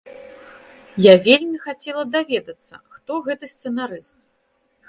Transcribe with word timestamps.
Я 1.05 1.13
б 1.17 1.19
вельмі 1.27 1.59
хацела 1.65 2.03
даведацца, 2.15 2.75
хто 2.95 3.11
гэты 3.29 3.45
сцэнарыст. 3.59 4.15